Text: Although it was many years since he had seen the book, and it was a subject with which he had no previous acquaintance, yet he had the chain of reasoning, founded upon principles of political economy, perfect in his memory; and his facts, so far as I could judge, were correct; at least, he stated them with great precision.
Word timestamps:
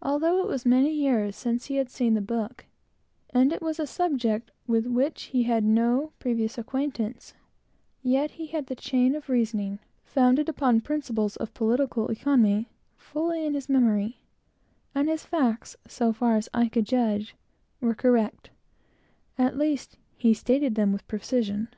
Although 0.00 0.40
it 0.40 0.48
was 0.48 0.64
many 0.64 0.90
years 0.90 1.36
since 1.36 1.66
he 1.66 1.76
had 1.76 1.90
seen 1.90 2.14
the 2.14 2.22
book, 2.22 2.64
and 3.28 3.52
it 3.52 3.60
was 3.60 3.78
a 3.78 3.86
subject 3.86 4.50
with 4.66 4.86
which 4.86 5.24
he 5.24 5.42
had 5.42 5.64
no 5.64 6.12
previous 6.18 6.56
acquaintance, 6.56 7.34
yet 8.02 8.30
he 8.30 8.46
had 8.46 8.68
the 8.68 8.74
chain 8.74 9.14
of 9.14 9.28
reasoning, 9.28 9.78
founded 10.02 10.48
upon 10.48 10.80
principles 10.80 11.36
of 11.36 11.52
political 11.52 12.08
economy, 12.08 12.70
perfect 13.12 13.44
in 13.44 13.52
his 13.52 13.68
memory; 13.68 14.20
and 14.94 15.10
his 15.10 15.26
facts, 15.26 15.76
so 15.86 16.10
far 16.10 16.36
as 16.36 16.48
I 16.54 16.66
could 16.66 16.86
judge, 16.86 17.36
were 17.82 17.94
correct; 17.94 18.48
at 19.36 19.58
least, 19.58 19.98
he 20.16 20.32
stated 20.32 20.74
them 20.74 20.90
with 20.90 21.02
great 21.02 21.08
precision. 21.20 21.68